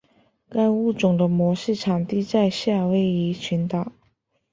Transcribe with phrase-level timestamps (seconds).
[0.49, 3.91] 该物种的模式产地在夏威夷群岛。